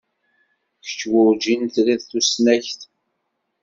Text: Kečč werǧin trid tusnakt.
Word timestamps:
Kečč 0.85 1.01
werǧin 1.11 1.63
trid 1.73 2.01
tusnakt. 2.09 2.81